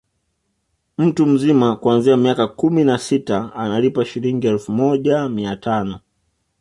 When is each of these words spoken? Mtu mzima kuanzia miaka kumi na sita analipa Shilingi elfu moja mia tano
Mtu 0.97 1.25
mzima 1.25 1.75
kuanzia 1.75 2.17
miaka 2.17 2.47
kumi 2.47 2.83
na 2.83 2.97
sita 2.97 3.53
analipa 3.55 4.05
Shilingi 4.05 4.47
elfu 4.47 4.71
moja 4.71 5.29
mia 5.29 5.55
tano 5.55 5.99